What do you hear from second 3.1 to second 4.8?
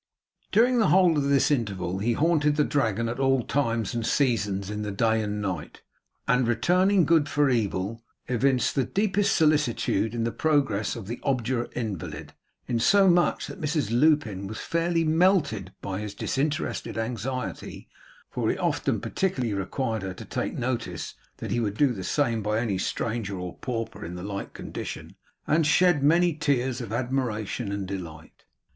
all times and seasons